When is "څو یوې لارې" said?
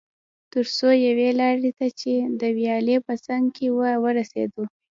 0.77-1.71